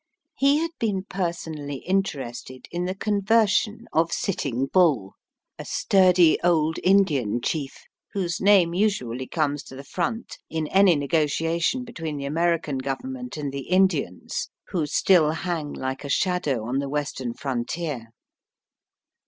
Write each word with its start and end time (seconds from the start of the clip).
He 0.35 0.57
had 0.57 0.71
been 0.79 1.03
personally 1.03 1.75
interested 1.85 2.67
in 2.71 2.85
the 2.85 2.95
conversion 2.95 3.85
of 3.93 4.11
Sitting 4.11 4.65
Bull, 4.65 5.13
a 5.59 5.63
sturdy 5.65 6.39
old 6.43 6.79
Indian 6.83 7.39
chief 7.39 7.83
whose 8.13 8.41
name 8.41 8.73
usually 8.73 9.27
comes 9.27 9.61
to 9.65 9.75
the 9.75 9.83
front 9.83 10.39
in 10.49 10.65
any 10.69 10.95
negotiation 10.95 11.83
between 11.83 12.17
the 12.17 12.25
American 12.25 12.79
Govern 12.79 13.11
ment 13.13 13.37
and 13.37 13.53
the 13.53 13.67
Indians, 13.69 14.49
who 14.69 14.87
still 14.87 15.29
hang 15.29 15.71
like 15.71 16.03
a 16.03 16.09
shadow 16.09 16.65
on 16.65 16.79
the 16.79 16.89
western 16.89 17.35
frontier. 17.35 18.07